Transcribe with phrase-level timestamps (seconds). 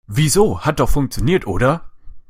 [0.07, 1.91] Wieso, hat doch funktioniert, oder?